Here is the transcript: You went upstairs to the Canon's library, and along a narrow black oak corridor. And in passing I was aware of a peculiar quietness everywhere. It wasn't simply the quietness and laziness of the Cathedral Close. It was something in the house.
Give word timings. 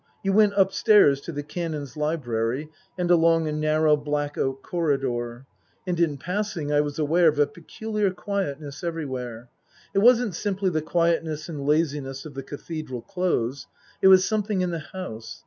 You 0.23 0.33
went 0.33 0.53
upstairs 0.57 1.21
to 1.21 1.31
the 1.31 1.43
Canon's 1.43 1.95
library, 1.95 2.71
and 2.97 3.11
along 3.11 3.47
a 3.47 3.51
narrow 3.51 3.95
black 3.95 4.35
oak 4.35 4.63
corridor. 4.63 5.45
And 5.85 5.99
in 5.99 6.17
passing 6.17 6.71
I 6.71 6.81
was 6.81 6.97
aware 6.97 7.27
of 7.27 7.37
a 7.37 7.45
peculiar 7.45 8.09
quietness 8.09 8.83
everywhere. 8.83 9.49
It 9.93 9.99
wasn't 9.99 10.33
simply 10.33 10.71
the 10.71 10.81
quietness 10.81 11.49
and 11.49 11.67
laziness 11.67 12.25
of 12.25 12.33
the 12.33 12.41
Cathedral 12.41 13.03
Close. 13.03 13.67
It 14.01 14.07
was 14.07 14.25
something 14.25 14.61
in 14.61 14.71
the 14.71 14.79
house. 14.79 15.39